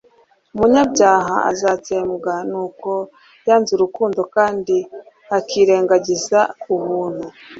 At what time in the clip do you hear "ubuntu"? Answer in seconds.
6.73-7.27